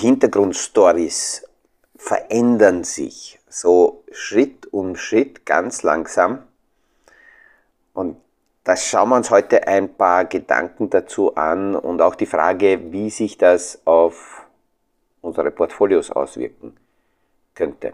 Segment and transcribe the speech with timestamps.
[0.00, 1.44] Hintergrundstories
[1.94, 6.38] verändern sich so Schritt um Schritt ganz langsam.
[7.92, 8.16] Und
[8.64, 13.10] da schauen wir uns heute ein paar Gedanken dazu an und auch die Frage, wie
[13.10, 14.42] sich das auf
[15.20, 16.76] unsere Portfolios auswirken
[17.54, 17.92] könnte.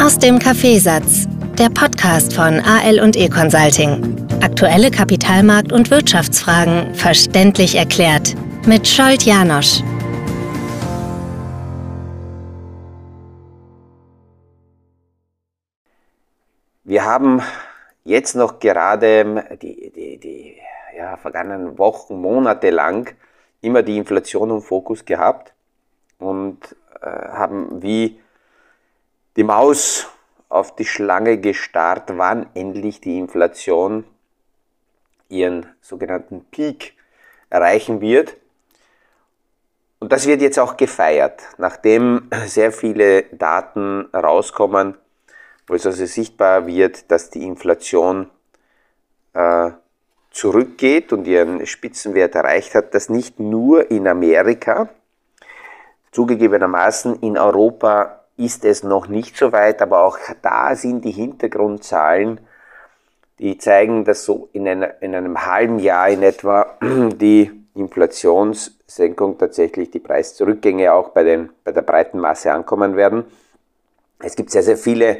[0.00, 1.26] Aus dem Kaffeesatz,
[1.58, 4.28] der Podcast von AL und E Consulting.
[4.40, 9.82] Aktuelle Kapitalmarkt- und Wirtschaftsfragen verständlich erklärt mit Scholt Janosch.
[16.84, 17.42] Wir haben
[18.04, 20.56] jetzt noch gerade die, die, die
[20.96, 23.16] ja, vergangenen Wochen, Monate lang
[23.62, 25.52] immer die Inflation im Fokus gehabt
[26.18, 28.20] und äh, haben wie
[29.36, 30.06] die Maus
[30.48, 34.04] auf die Schlange gestarrt, wann endlich die Inflation
[35.28, 36.94] ihren sogenannten Peak
[37.50, 38.36] erreichen wird.
[40.00, 44.96] Und das wird jetzt auch gefeiert, nachdem sehr viele Daten rauskommen,
[45.66, 48.30] wo es also sichtbar wird, dass die Inflation
[49.34, 49.70] äh,
[50.30, 54.88] zurückgeht und ihren Spitzenwert erreicht hat, dass nicht nur in Amerika,
[56.12, 62.40] zugegebenermaßen in Europa ist es noch nicht so weit, aber auch da sind die Hintergrundzahlen,
[63.38, 69.90] die zeigen, dass so in, einer, in einem halben Jahr in etwa die Inflationssenkung tatsächlich
[69.90, 73.24] die Preiszurückgänge auch bei, den, bei der breiten Masse ankommen werden.
[74.20, 75.18] Es gibt sehr, sehr viele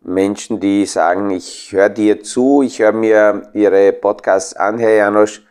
[0.00, 5.42] Menschen, die sagen, ich höre dir zu, ich höre mir Ihre Podcasts an, Herr Janosch.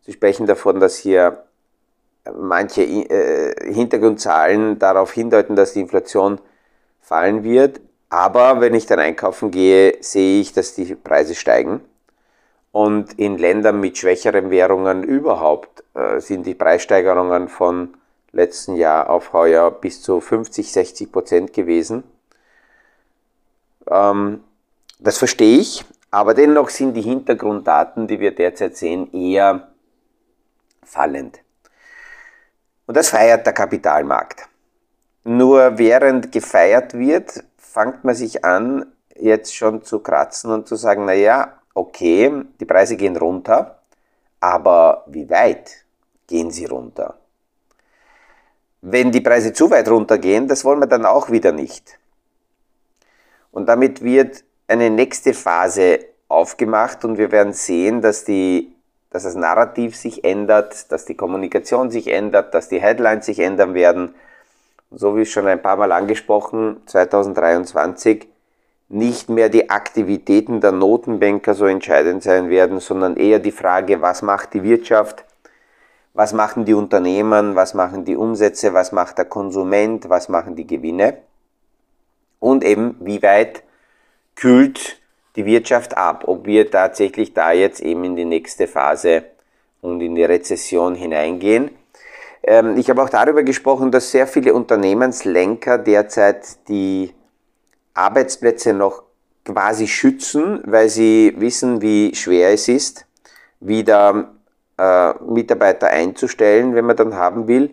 [0.00, 1.44] Sie sprechen davon, dass hier
[2.30, 6.40] manche äh, Hintergrundzahlen darauf hindeuten, dass die Inflation
[7.00, 7.80] fallen wird.
[8.08, 11.80] Aber wenn ich dann einkaufen gehe, sehe ich, dass die Preise steigen.
[12.70, 17.94] Und in Ländern mit schwächeren Währungen überhaupt äh, sind die Preissteigerungen von
[18.32, 22.02] letzten Jahr auf heuer bis zu 50, 60 Prozent gewesen.
[23.90, 24.42] Ähm,
[24.98, 29.68] das verstehe ich, aber dennoch sind die Hintergrunddaten, die wir derzeit sehen, eher
[30.82, 31.41] fallend.
[32.92, 34.46] Und das feiert der Kapitalmarkt.
[35.24, 38.84] Nur während gefeiert wird, fängt man sich an,
[39.16, 43.78] jetzt schon zu kratzen und zu sagen, naja, okay, die Preise gehen runter,
[44.40, 45.86] aber wie weit
[46.26, 47.16] gehen sie runter?
[48.82, 51.98] Wenn die Preise zu weit runtergehen, das wollen wir dann auch wieder nicht.
[53.52, 55.98] Und damit wird eine nächste Phase
[56.28, 58.71] aufgemacht und wir werden sehen, dass, die,
[59.12, 63.74] dass das Narrativ sich ändert, dass die Kommunikation sich ändert, dass die Headlines sich ändern
[63.74, 64.14] werden.
[64.90, 68.26] Und so wie schon ein paar Mal angesprochen, 2023
[68.88, 74.22] nicht mehr die Aktivitäten der Notenbanker so entscheidend sein werden, sondern eher die Frage, was
[74.22, 75.24] macht die Wirtschaft,
[76.14, 80.66] was machen die Unternehmen, was machen die Umsätze, was macht der Konsument, was machen die
[80.66, 81.18] Gewinne?
[82.38, 83.62] Und eben wie weit
[84.34, 85.01] kühlt
[85.36, 89.24] die Wirtschaft ab, ob wir tatsächlich da jetzt eben in die nächste Phase
[89.80, 91.70] und in die Rezession hineingehen.
[92.42, 97.14] Ähm, ich habe auch darüber gesprochen, dass sehr viele Unternehmenslenker derzeit die
[97.94, 99.02] Arbeitsplätze noch
[99.44, 103.06] quasi schützen, weil sie wissen, wie schwer es ist,
[103.60, 104.32] wieder
[104.78, 107.70] äh, Mitarbeiter einzustellen, wenn man dann haben will.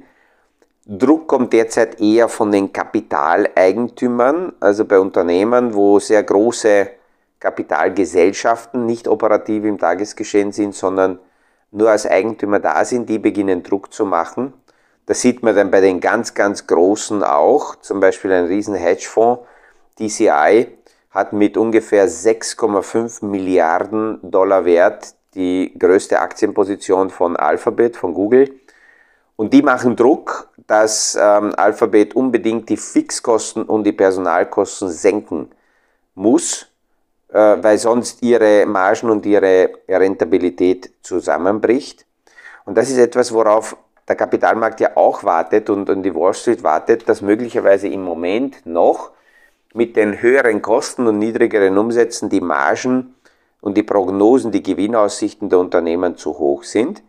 [0.86, 6.90] Druck kommt derzeit eher von den Kapitaleigentümern, also bei Unternehmen, wo sehr große
[7.40, 11.20] Kapitalgesellschaften nicht operativ im Tagesgeschehen sind, sondern
[11.72, 14.54] nur als Eigentümer da sind, die beginnen Druck zu machen.
[15.06, 19.44] Das sieht man dann bei den ganz, ganz Großen auch, zum Beispiel ein riesen Hedgefonds,
[20.00, 20.68] DCI,
[21.12, 28.54] hat mit ungefähr 6,5 Milliarden Dollar Wert die größte Aktienposition von Alphabet, von Google.
[29.36, 35.50] Und die machen Druck, dass ähm, Alphabet unbedingt die Fixkosten und die Personalkosten senken
[36.14, 36.69] muss,
[37.32, 42.06] weil sonst ihre Margen und ihre Rentabilität zusammenbricht.
[42.66, 43.78] Und das ist etwas, worauf
[44.08, 48.66] der Kapitalmarkt ja auch wartet und, und die Wall Street wartet, dass möglicherweise im Moment
[48.66, 49.12] noch
[49.74, 53.14] mit den höheren Kosten und niedrigeren Umsätzen die Margen
[53.62, 57.04] und die Prognosen, die Gewinnaussichten der Unternehmen zu hoch sind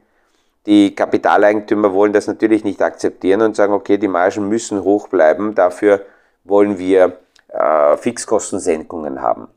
[0.67, 5.55] die Kapitaleigentümer wollen das natürlich nicht akzeptieren und sagen, okay, die Margen müssen hoch bleiben,
[5.55, 6.05] dafür
[6.45, 7.19] wollen wir
[7.49, 9.49] äh, Fixkostensenkungen haben.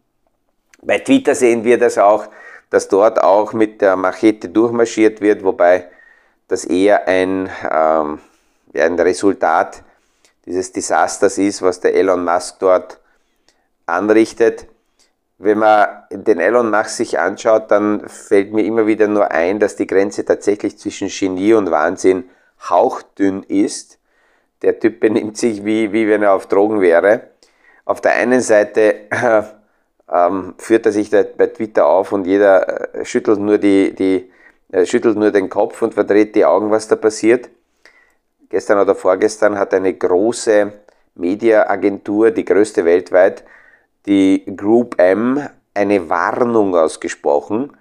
[0.85, 2.27] Bei Twitter sehen wir das auch,
[2.69, 5.89] dass dort auch mit der Machete durchmarschiert wird, wobei
[6.47, 8.19] das eher ein, ähm,
[8.73, 9.83] ein Resultat
[10.45, 12.99] dieses Desasters ist, was der Elon Musk dort
[13.85, 14.67] anrichtet.
[15.39, 19.75] wenn man den Elon Musk sich anschaut, dann fällt mir immer wieder nur ein, dass
[19.75, 22.29] die Grenze tatsächlich zwischen Genie und Wahnsinn
[22.69, 23.99] hauchdünn ist.
[24.61, 27.29] Der Typ benimmt sich wie, wie wenn er auf Drogen wäre.
[27.83, 29.43] Auf der einen Seite äh,
[30.11, 34.31] ähm, führt er sich bei Twitter auf und jeder äh, schüttelt nur, die, die,
[34.71, 37.49] äh, schüttelt nur den Kopf und verdreht die Augen, was da passiert.
[38.49, 40.71] Gestern oder vorgestern hat eine große
[41.15, 43.43] Mediaagentur, die größte weltweit,
[44.05, 47.75] die Group M, eine Warnung ausgesprochen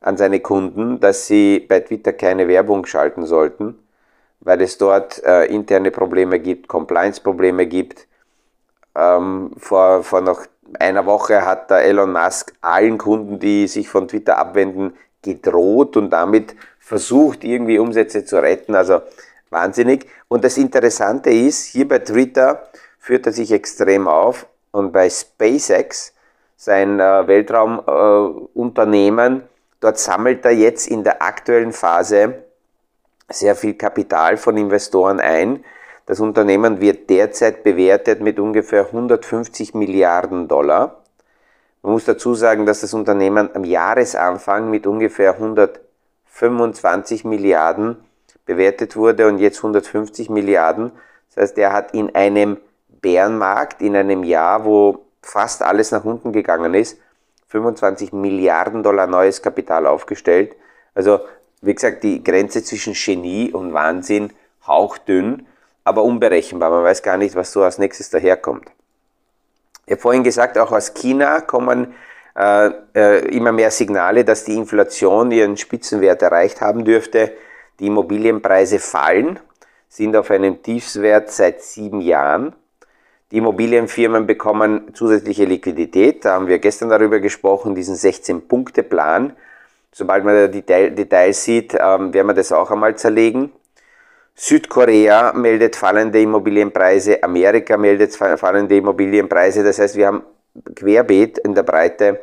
[0.00, 3.78] an seine Kunden, dass sie bei Twitter keine Werbung schalten sollten
[4.40, 8.06] weil es dort äh, interne Probleme gibt, Compliance-Probleme gibt.
[8.94, 10.46] Ähm, vor, vor noch
[10.78, 16.10] einer Woche hat der Elon Musk allen Kunden, die sich von Twitter abwenden, gedroht und
[16.10, 18.74] damit versucht, irgendwie Umsätze zu retten.
[18.74, 19.02] Also
[19.50, 20.06] wahnsinnig.
[20.28, 22.68] Und das Interessante ist, hier bei Twitter
[22.98, 26.12] führt er sich extrem auf und bei SpaceX,
[26.56, 29.44] sein äh, Weltraumunternehmen,
[29.80, 32.42] dort sammelt er jetzt in der aktuellen Phase
[33.30, 35.64] sehr viel Kapital von Investoren ein.
[36.08, 41.02] Das Unternehmen wird derzeit bewertet mit ungefähr 150 Milliarden Dollar.
[41.82, 47.98] Man muss dazu sagen, dass das Unternehmen am Jahresanfang mit ungefähr 125 Milliarden
[48.46, 50.92] bewertet wurde und jetzt 150 Milliarden.
[51.28, 52.56] Das heißt, er hat in einem
[52.88, 56.98] Bärenmarkt, in einem Jahr, wo fast alles nach unten gegangen ist,
[57.48, 60.56] 25 Milliarden Dollar neues Kapital aufgestellt.
[60.94, 61.20] Also
[61.60, 64.32] wie gesagt, die Grenze zwischen Genie und Wahnsinn
[64.66, 65.46] hauchdünn,
[65.88, 66.70] aber unberechenbar.
[66.70, 68.66] Man weiß gar nicht, was so als nächstes daherkommt.
[69.86, 71.94] Ich habe vorhin gesagt, auch aus China kommen
[72.36, 77.32] äh, äh, immer mehr Signale, dass die Inflation ihren Spitzenwert erreicht haben dürfte.
[77.80, 79.40] Die Immobilienpreise fallen,
[79.88, 82.54] sind auf einem Tiefswert seit sieben Jahren.
[83.30, 86.24] Die Immobilienfirmen bekommen zusätzliche Liquidität.
[86.24, 89.34] Da haben wir gestern darüber gesprochen, diesen 16-Punkte-Plan
[89.98, 93.50] Sobald man die Details sieht, ähm, werden wir das auch einmal zerlegen.
[94.40, 99.64] Südkorea meldet fallende Immobilienpreise, Amerika meldet fallende Immobilienpreise.
[99.64, 100.22] Das heißt, wir haben
[100.76, 102.20] querbeet in der Breite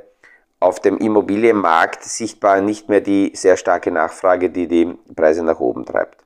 [0.61, 5.85] auf dem Immobilienmarkt sichtbar nicht mehr die sehr starke Nachfrage, die die Preise nach oben
[5.85, 6.23] treibt.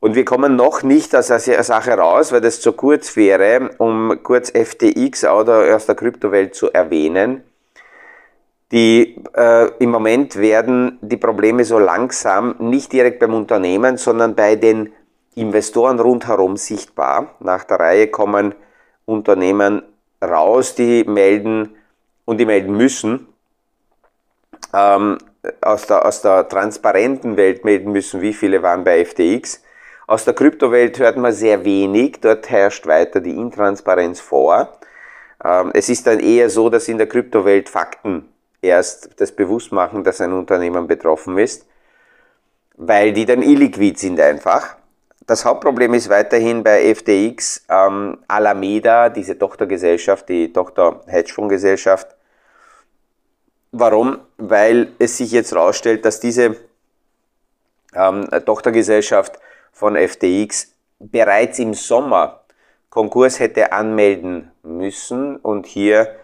[0.00, 4.22] Und wir kommen noch nicht aus der Sache raus, weil das zu kurz wäre, um
[4.22, 7.42] kurz FTX oder aus der Kryptowelt zu erwähnen.
[8.70, 14.56] Die, äh, Im Moment werden die Probleme so langsam nicht direkt beim Unternehmen, sondern bei
[14.56, 14.92] den
[15.34, 17.34] Investoren rundherum sichtbar.
[17.40, 18.54] Nach der Reihe kommen
[19.06, 19.82] Unternehmen
[20.22, 21.76] raus, die melden
[22.26, 23.28] und die melden müssen,
[24.74, 25.16] ähm,
[25.62, 29.62] aus, der, aus der transparenten Welt melden müssen, wie viele waren bei FTX.
[30.06, 34.78] Aus der Kryptowelt hört man sehr wenig, dort herrscht weiter die Intransparenz vor.
[35.42, 38.28] Ähm, es ist dann eher so, dass in der Kryptowelt Fakten
[38.62, 41.66] erst das Bewusstmachen, dass ein Unternehmen betroffen ist,
[42.76, 44.76] weil die dann illiquid sind einfach.
[45.26, 52.16] Das Hauptproblem ist weiterhin bei FTX ähm, Alameda, diese Tochtergesellschaft, die Tochter-Hedgefondsgesellschaft.
[53.72, 54.20] Warum?
[54.38, 56.56] Weil es sich jetzt herausstellt, dass diese
[57.94, 59.38] ähm, Tochtergesellschaft
[59.72, 62.44] von FTX bereits im Sommer
[62.90, 66.16] Konkurs hätte anmelden müssen und hier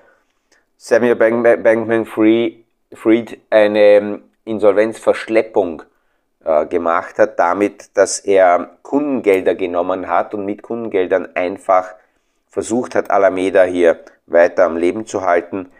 [0.86, 5.82] Samuel Bankman Fried eine ähm, Insolvenzverschleppung
[6.44, 11.94] äh, gemacht hat, damit, dass er Kundengelder genommen hat und mit Kundengeldern einfach
[12.50, 15.70] versucht hat, Alameda hier weiter am Leben zu halten.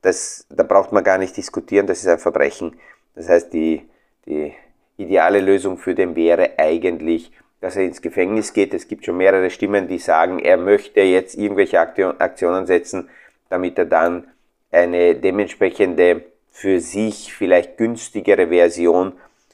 [0.00, 2.80] Das, da braucht man gar nicht diskutieren, das ist ein Verbrechen.
[3.14, 3.86] Das heißt, die,
[4.24, 4.54] die
[4.96, 8.72] ideale Lösung für den wäre eigentlich, dass er ins Gefängnis geht.
[8.72, 13.10] Es gibt schon mehrere Stimmen, die sagen, er möchte jetzt irgendwelche Aktionen setzen,
[13.50, 14.28] damit er dann
[14.74, 19.12] eine dementsprechende für sich vielleicht günstigere Version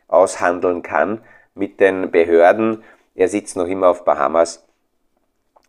[0.09, 1.21] aushandeln kann
[1.55, 2.83] mit den Behörden.
[3.15, 4.67] Er sitzt noch immer auf Bahamas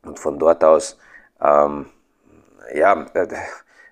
[0.03, 0.97] und von dort aus
[1.41, 1.87] ähm,
[2.73, 3.27] ja, äh,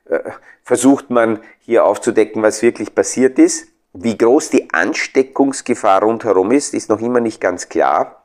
[0.05, 0.31] äh,
[0.63, 3.67] versucht man hier aufzudecken, was wirklich passiert ist.
[3.93, 8.23] Wie groß die Ansteckungsgefahr rundherum ist, ist noch immer nicht ganz klar.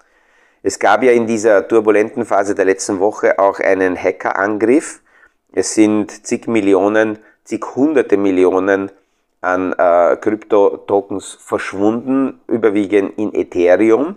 [0.62, 5.00] Es gab ja in dieser turbulenten Phase der letzten Woche auch einen Hackerangriff
[5.56, 8.90] es sind zig Millionen, zig hunderte Millionen
[9.40, 14.16] an äh, Krypto-Tokens verschwunden, überwiegend in Ethereum.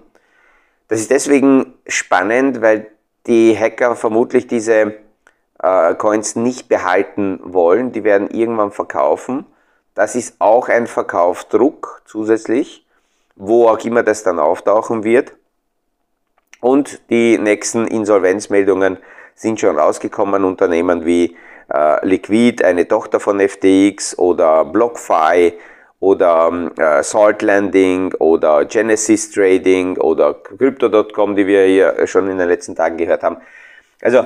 [0.87, 2.87] Das ist deswegen spannend, weil
[3.25, 4.93] die Hacker vermutlich diese
[5.59, 7.91] äh, Coins nicht behalten wollen.
[7.91, 9.45] Die werden irgendwann verkaufen.
[9.95, 12.85] Das ist auch ein Verkaufsdruck zusätzlich,
[13.35, 15.33] wo auch immer das dann auftauchen wird.
[16.61, 18.97] Und die nächsten Insolvenzmeldungen
[19.35, 20.43] sind schon rausgekommen.
[20.45, 21.35] Unternehmen wie
[21.73, 25.53] äh, Liquid, eine Tochter von FTX oder BlockFi
[25.99, 32.47] oder äh, Salt Landing oder Genesis Trading oder Crypto.com, die wir hier schon in den
[32.47, 33.37] letzten Tagen gehört haben.
[34.01, 34.25] Also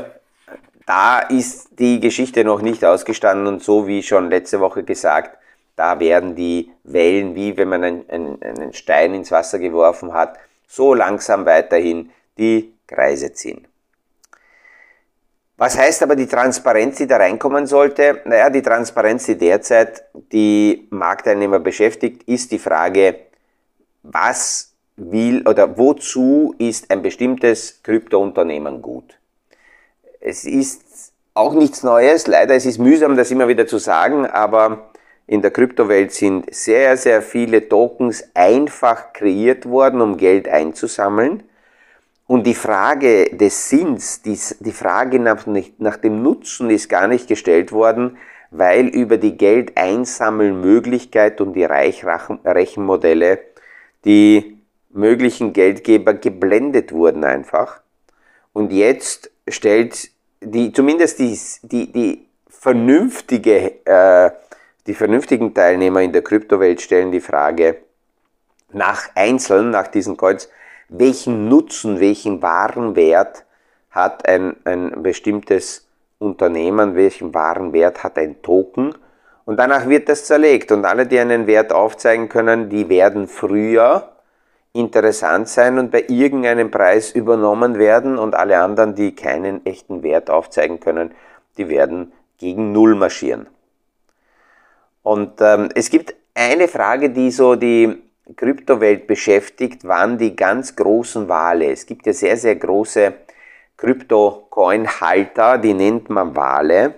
[0.85, 5.37] da ist die Geschichte noch nicht ausgestanden und so wie schon letzte Woche gesagt,
[5.75, 10.93] da werden die Wellen, wie wenn man einen, einen Stein ins Wasser geworfen hat, so
[10.93, 13.67] langsam weiterhin die Kreise ziehen.
[15.61, 18.21] Was heißt aber die Transparenz, die da reinkommen sollte?
[18.25, 23.27] Naja, die Transparenz, die derzeit die Marktteilnehmer beschäftigt, ist die Frage,
[24.01, 29.19] was will oder wozu ist ein bestimmtes Kryptounternehmen gut?
[30.19, 34.89] Es ist auch nichts Neues, leider es ist mühsam, das immer wieder zu sagen, aber
[35.27, 41.43] in der Kryptowelt sind sehr, sehr viele Tokens einfach kreiert worden, um Geld einzusammeln.
[42.31, 45.45] Und die Frage des Sinns, die, die Frage nach,
[45.79, 48.17] nach dem Nutzen ist gar nicht gestellt worden,
[48.51, 53.39] weil über die Geldeinsammelmöglichkeit und die Reichrechenmodelle
[54.05, 54.57] die
[54.91, 57.81] möglichen Geldgeber geblendet wurden einfach.
[58.53, 60.09] Und jetzt stellt
[60.39, 64.31] die, zumindest die, die, die vernünftige, äh,
[64.87, 67.79] die vernünftigen Teilnehmer in der Kryptowelt stellen die Frage
[68.71, 70.47] nach einzeln, nach diesen Coins,
[70.91, 73.45] welchen Nutzen, welchen Warenwert
[73.89, 75.87] hat ein, ein bestimmtes
[76.19, 78.93] Unternehmen, welchen Warenwert hat ein Token.
[79.45, 80.71] Und danach wird das zerlegt.
[80.71, 84.09] Und alle, die einen Wert aufzeigen können, die werden früher
[84.73, 88.19] interessant sein und bei irgendeinem Preis übernommen werden.
[88.19, 91.11] Und alle anderen, die keinen echten Wert aufzeigen können,
[91.57, 93.47] die werden gegen Null marschieren.
[95.03, 98.01] Und ähm, es gibt eine Frage, die so die
[98.35, 101.71] Kryptowelt beschäftigt, waren die ganz großen Wale.
[101.71, 103.13] Es gibt ja sehr, sehr große
[103.77, 106.93] Krypto-Coin-Halter, die nennt man Wale,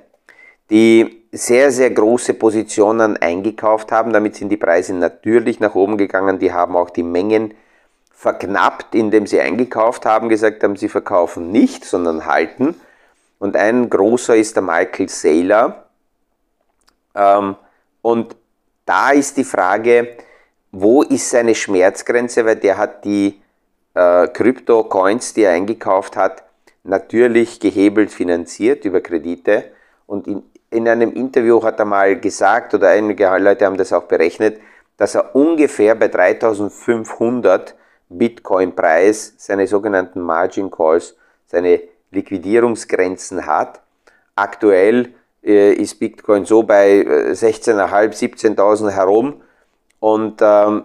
[0.69, 4.13] die sehr, sehr große Positionen eingekauft haben.
[4.13, 6.39] Damit sind die Preise natürlich nach oben gegangen.
[6.39, 7.53] Die haben auch die Mengen
[8.11, 12.75] verknappt, indem sie eingekauft haben, gesagt haben, sie verkaufen nicht, sondern halten.
[13.39, 15.85] Und ein großer ist der Michael Saylor.
[17.15, 17.55] Ähm,
[18.01, 18.35] und
[18.85, 20.17] da ist die Frage,
[20.73, 23.39] wo ist seine Schmerzgrenze, weil der hat die
[23.93, 26.43] äh, Krypto-Coins, die er eingekauft hat,
[26.83, 29.65] natürlich gehebelt finanziert über Kredite.
[30.07, 34.05] Und in, in einem Interview hat er mal gesagt, oder einige Leute haben das auch
[34.05, 34.59] berechnet,
[34.97, 37.75] dass er ungefähr bei 3500
[38.09, 41.15] Bitcoin-Preis seine sogenannten Margin Calls,
[41.45, 43.79] seine Liquidierungsgrenzen hat.
[44.35, 45.13] Aktuell
[45.43, 49.43] äh, ist Bitcoin so bei 16.500, 17.000 herum
[50.03, 50.83] und ähm,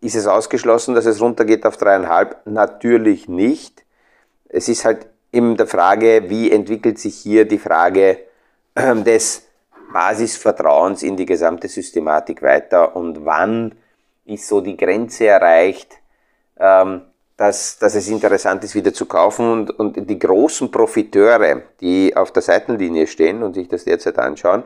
[0.00, 2.46] ist es ausgeschlossen, dass es runtergeht auf dreieinhalb?
[2.46, 3.84] Natürlich nicht.
[4.48, 8.20] Es ist halt eben der Frage, wie entwickelt sich hier die Frage
[8.74, 9.46] äh, des
[9.92, 13.74] Basisvertrauens in die gesamte Systematik weiter und wann
[14.24, 15.98] ist so die Grenze erreicht,
[16.58, 17.02] ähm,
[17.36, 22.32] dass, dass es interessant ist, wieder zu kaufen und, und die großen Profiteure, die auf
[22.32, 24.62] der Seitenlinie stehen und sich das derzeit anschauen,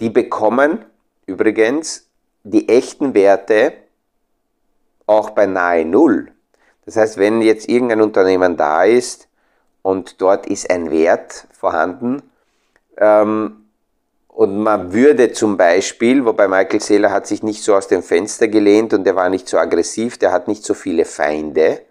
[0.00, 0.86] die bekommen
[1.26, 2.08] übrigens
[2.44, 3.74] die echten Werte
[5.06, 6.32] auch bei nahe Null.
[6.84, 9.28] Das heißt, wenn jetzt irgendein Unternehmen da ist
[9.82, 12.22] und dort ist ein Wert vorhanden
[12.96, 13.66] ähm,
[14.28, 18.48] und man würde zum Beispiel, wobei Michael Saylor hat sich nicht so aus dem Fenster
[18.48, 21.82] gelehnt und er war nicht so aggressiv, der hat nicht so viele Feinde.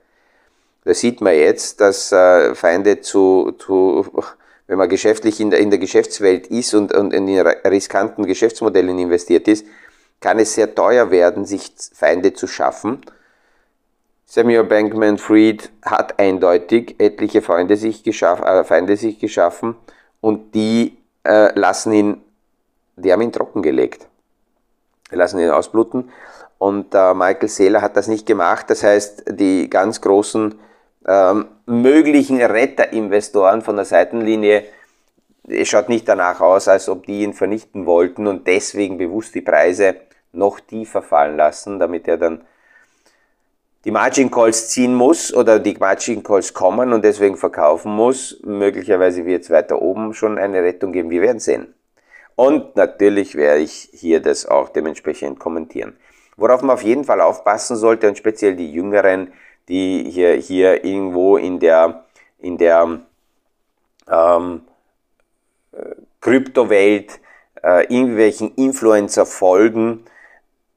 [0.84, 4.08] Da sieht man jetzt, dass äh, Feinde zu, zu,
[4.66, 9.48] wenn man geschäftlich in der, in der Geschäftswelt ist und, und in riskanten Geschäftsmodellen investiert
[9.48, 9.66] ist,
[10.22, 13.02] kann es sehr teuer werden, sich Feinde zu schaffen.
[14.26, 19.76] Samuel Bankman Fried hat eindeutig etliche Freunde sich geschaff, äh, Feinde sich geschaffen
[20.22, 22.24] und die äh, lassen ihn,
[22.96, 24.08] die haben ihn trockengelegt.
[25.12, 26.12] Die lassen ihn ausbluten.
[26.58, 28.70] Und äh, Michael Saylor hat das nicht gemacht.
[28.70, 30.56] Das heißt, die ganz großen
[31.08, 34.64] ähm, möglichen Retterinvestoren von der Seitenlinie
[35.48, 39.42] es schaut nicht danach aus, als ob die ihn vernichten wollten und deswegen bewusst die
[39.42, 39.96] Preise
[40.34, 42.42] noch tiefer fallen lassen, damit er dann
[43.84, 48.40] die Margin Calls ziehen muss oder die Margin Calls kommen und deswegen verkaufen muss.
[48.44, 51.10] Möglicherweise wird es weiter oben schon eine Rettung geben.
[51.10, 51.74] Wir werden sehen.
[52.36, 55.98] Und natürlich werde ich hier das auch dementsprechend kommentieren.
[56.38, 59.34] Worauf man auf jeden Fall aufpassen sollte und speziell die Jüngeren,
[59.68, 62.06] die hier, hier irgendwo in der,
[62.40, 63.02] in der
[64.10, 64.62] ähm,
[65.72, 65.78] äh,
[66.20, 67.20] Kryptowelt
[67.64, 70.06] äh, irgendwelchen Influencer folgen,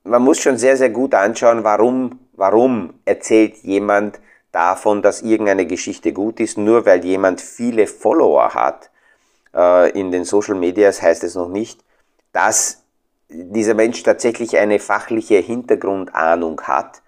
[0.04, 4.20] man muss schon sehr, sehr gut anschauen, warum, warum erzählt jemand
[4.52, 8.90] davon, dass irgendeine Geschichte gut ist, nur weil jemand viele Follower hat.
[9.54, 11.80] äh, in den Social Medias heißt es noch nicht,
[12.32, 12.82] dass
[13.28, 17.02] dieser Mensch tatsächlich eine fachliche Hintergrundahnung hat.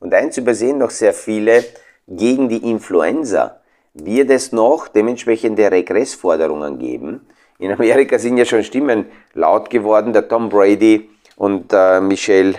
[0.00, 1.64] Und eins übersehen noch sehr viele,
[2.06, 3.60] gegen die Influenza
[3.94, 7.26] wird es noch dementsprechende Regressforderungen geben.
[7.58, 10.12] In Amerika sind ja schon Stimmen laut geworden.
[10.12, 12.54] Der Tom Brady und äh, Michelle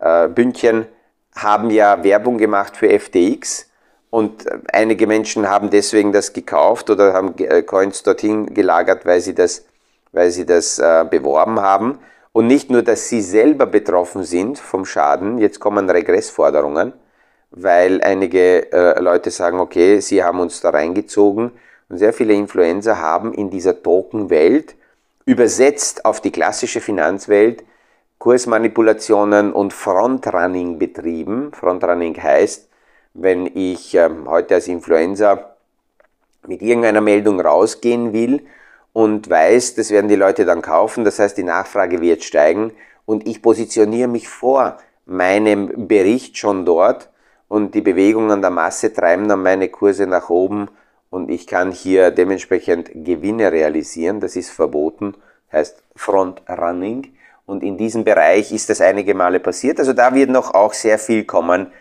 [0.00, 0.86] äh, Bündchen
[1.34, 3.70] haben ja Werbung gemacht für FTX
[4.10, 9.20] und äh, einige Menschen haben deswegen das gekauft oder haben äh, Coins dorthin gelagert, weil
[9.20, 9.64] sie das,
[10.12, 11.98] weil sie das äh, beworben haben.
[12.32, 16.92] Und nicht nur, dass sie selber betroffen sind vom Schaden, jetzt kommen Regressforderungen,
[17.50, 21.50] weil einige äh, Leute sagen, okay, sie haben uns da reingezogen
[21.88, 24.76] und sehr viele Influencer haben in dieser Token-Welt
[25.24, 27.64] übersetzt auf die klassische Finanzwelt
[28.20, 31.52] Kursmanipulationen und Frontrunning betrieben.
[31.54, 32.68] Frontrunning heißt,
[33.14, 35.56] wenn ich äh, heute als Influencer
[36.46, 38.44] mit irgendeiner Meldung rausgehen will
[38.92, 42.72] und weiß, das werden die Leute dann kaufen, das heißt die Nachfrage wird steigen
[43.06, 47.08] und ich positioniere mich vor meinem Bericht schon dort
[47.48, 50.68] und die Bewegungen der Masse treiben dann meine Kurse nach oben
[51.08, 54.20] und ich kann hier dementsprechend Gewinne realisieren.
[54.20, 55.14] Das ist verboten,
[55.50, 57.14] heißt Frontrunning.
[57.50, 59.80] Und in diesem Bereich ist das einige Male passiert.
[59.80, 61.72] Also da wird noch auch sehr viel kommen.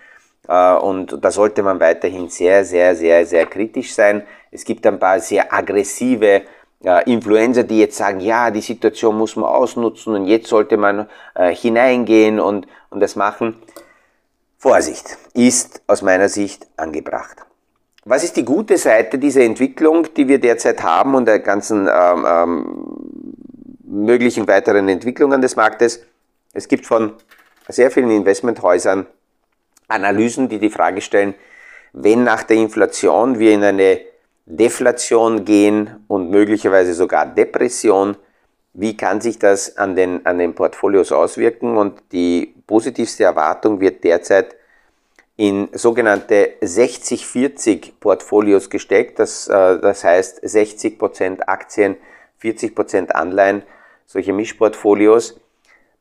[0.47, 4.23] Äh, und da sollte man weiterhin sehr, sehr, sehr, sehr kritisch sein.
[4.49, 6.41] Es gibt ein paar sehr aggressive
[6.83, 11.07] äh, Influencer, die jetzt sagen, ja, die Situation muss man ausnutzen und jetzt sollte man
[11.35, 13.55] äh, hineingehen und, und das machen.
[14.57, 17.37] Vorsicht ist aus meiner Sicht angebracht.
[18.05, 22.25] Was ist die gute Seite dieser Entwicklung, die wir derzeit haben und der ganzen ähm,
[22.27, 22.98] ähm,
[23.89, 26.05] möglichen weiteren Entwicklungen des Marktes?
[26.53, 27.13] Es gibt von
[27.67, 29.07] sehr vielen Investmenthäusern
[29.87, 31.33] Analysen, die die Frage stellen,
[31.93, 34.01] wenn nach der Inflation wir in eine
[34.45, 38.15] Deflation gehen und möglicherweise sogar Depression,
[38.73, 41.77] wie kann sich das an den, an den Portfolios auswirken?
[41.77, 44.55] Und die positivste Erwartung wird derzeit
[45.37, 49.19] in sogenannte 60-40 Portfolios gesteckt.
[49.19, 51.95] Das, äh, das heißt 60% Aktien,
[52.41, 53.63] 40% Anleihen,
[54.09, 55.39] solche Mischportfolios.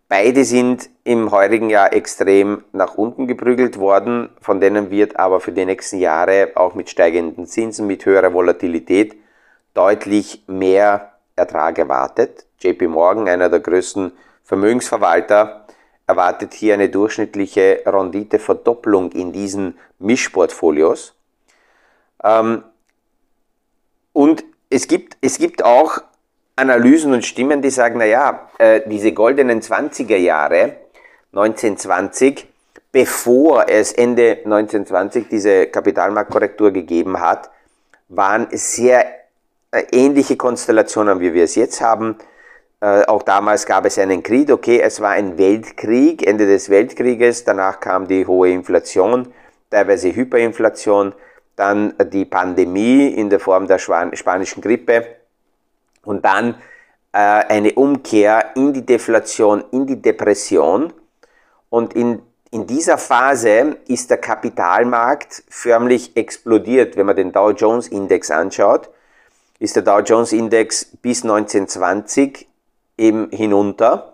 [0.09, 5.53] Beide sind im heurigen Jahr extrem nach unten geprügelt worden, von denen wird aber für
[5.53, 9.15] die nächsten Jahre auch mit steigenden Zinsen, mit höherer Volatilität
[9.75, 12.47] deutlich mehr Ertrag erwartet.
[12.61, 15.67] JP Morgan, einer der größten Vermögensverwalter,
[16.07, 21.15] erwartet hier eine durchschnittliche Renditeverdopplung in diesen Mischportfolios.
[22.25, 22.65] Ähm,
[24.15, 26.01] und es gibt, es gibt auch
[26.59, 30.75] Analysen und Stimmen, die sagen, naja, äh, diese goldenen 20er Jahre,
[31.33, 32.49] 1920,
[32.91, 37.51] bevor es Ende 1920 diese Kapitalmarktkorrektur gegeben hat,
[38.09, 39.07] waren sehr
[39.71, 42.17] äh, ähnliche Konstellationen, wie wir es jetzt haben.
[42.81, 47.45] Äh, auch damals gab es einen Krieg, okay, es war ein Weltkrieg, Ende des Weltkrieges,
[47.45, 49.33] danach kam die hohe Inflation,
[49.71, 51.15] teilweise Hyperinflation,
[51.55, 55.18] dann die Pandemie in der Form der spanischen Grippe
[56.09, 56.55] und dann
[57.13, 60.91] äh, eine Umkehr in die Deflation, in die Depression.
[61.69, 66.97] Und in, in dieser Phase ist der Kapitalmarkt förmlich explodiert.
[66.97, 68.89] Wenn man den Dow Jones Index anschaut,
[69.59, 72.49] ist der Dow Jones Index bis 1920
[72.97, 74.13] eben hinunter.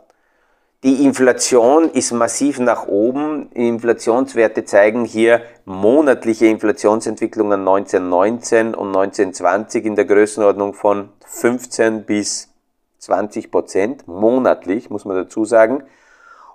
[0.84, 3.50] Die Inflation ist massiv nach oben.
[3.52, 12.52] Inflationswerte zeigen hier monatliche Inflationsentwicklungen 1919 und 1920 in der Größenordnung von 15 bis
[12.98, 15.84] 20 Prozent monatlich, muss man dazu sagen,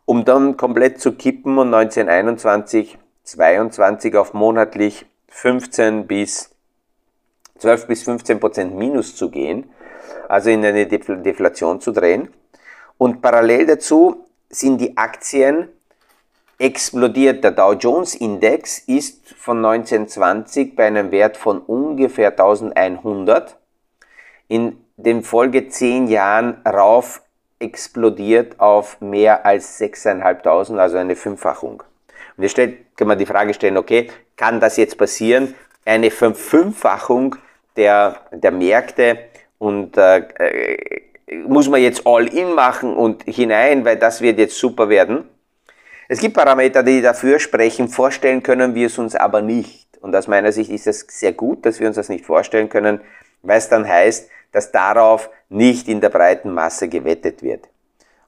[0.05, 6.51] um dann komplett zu kippen und 1921, 22 auf monatlich 15 bis
[7.57, 9.71] 12 bis 15 Prozent Minus zu gehen
[10.29, 12.29] also in eine Deflation zu drehen.
[12.99, 15.69] Und parallel dazu sind die Aktien
[16.57, 17.45] explodiert.
[17.45, 23.57] Der Dow Jones Index ist von 1920 bei einem Wert von ungefähr 1100
[24.49, 27.21] in den Folge 10 Jahren rauf
[27.57, 31.83] explodiert auf mehr als 6.500, also eine Fünffachung.
[32.35, 35.55] Und jetzt stellt, kann man die Frage stellen, okay, kann das jetzt passieren?
[35.85, 37.37] Eine Verfünffachung
[37.77, 39.19] der, der Märkte
[39.57, 41.01] und äh, äh,
[41.47, 45.29] muss man jetzt All-In machen und hinein, weil das wird jetzt super werden.
[46.07, 49.87] Es gibt Parameter, die dafür sprechen, vorstellen können wir es uns aber nicht.
[50.01, 53.01] Und aus meiner Sicht ist es sehr gut, dass wir uns das nicht vorstellen können,
[53.43, 57.67] weil es dann heißt, dass darauf nicht in der breiten Masse gewettet wird.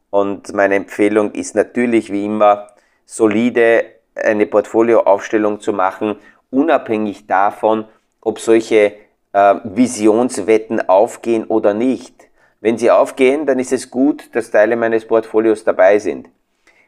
[0.09, 2.67] Und meine Empfehlung ist natürlich wie immer,
[3.05, 6.17] solide eine Portfolioaufstellung zu machen,
[6.51, 7.85] unabhängig davon,
[8.19, 8.93] ob solche
[9.33, 12.29] äh, Visionswetten aufgehen oder nicht.
[12.61, 16.29] Wenn sie aufgehen, dann ist es gut, dass Teile meines Portfolios dabei sind.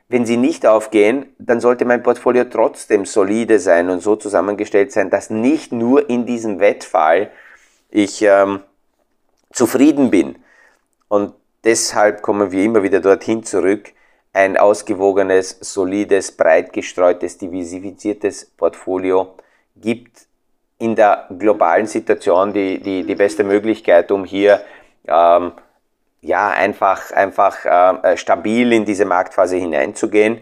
[0.07, 5.09] Wenn sie nicht aufgehen, dann sollte mein Portfolio trotzdem solide sein und so zusammengestellt sein,
[5.09, 7.31] dass nicht nur in diesem Wettfall
[7.89, 8.59] ich ähm,
[9.51, 10.35] zufrieden bin.
[11.07, 11.33] Und
[11.63, 13.91] deshalb kommen wir immer wieder dorthin zurück.
[14.31, 19.33] Ein ausgewogenes, solides, breit gestreutes, diversifiziertes Portfolio
[19.75, 20.27] gibt
[20.77, 24.61] in der globalen Situation die, die, die beste Möglichkeit, um hier
[25.07, 25.53] ähm,
[26.23, 30.39] ja, einfach, einfach äh, stabil in diese Marktphase hineinzugehen.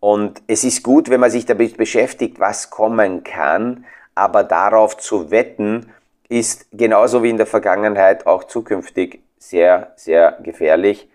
[0.00, 3.84] Und es ist gut, wenn man sich damit beschäftigt, was kommen kann,
[4.16, 5.90] aber darauf zu wetten,
[6.28, 11.08] ist genauso wie in der Vergangenheit auch zukünftig sehr, sehr gefährlich,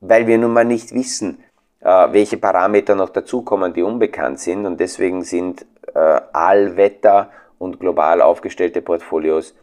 [0.00, 1.44] weil wir nun mal nicht wissen,
[1.80, 4.64] äh, welche Parameter noch dazukommen, die unbekannt sind.
[4.64, 9.54] Und deswegen sind äh, Allwetter und global aufgestellte Portfolios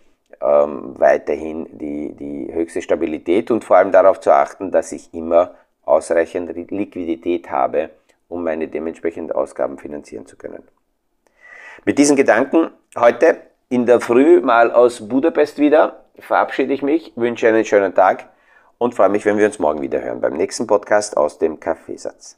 [0.41, 5.56] ähm, weiterhin die, die höchste Stabilität und vor allem darauf zu achten, dass ich immer
[5.84, 7.89] ausreichend Liquidität habe,
[8.30, 10.63] um meine dementsprechenden Ausgaben finanzieren zu können.
[11.86, 13.38] Mit diesen Gedanken heute
[13.70, 16.06] in der Früh mal aus Budapest wieder.
[16.20, 18.30] Verabschiede ich mich, wünsche einen schönen Tag
[18.78, 22.38] und freue mich, wenn wir uns morgen wieder hören beim nächsten Podcast aus dem Kaffeesatz.